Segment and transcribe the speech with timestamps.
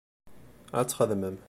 [0.79, 1.37] Ad texdem.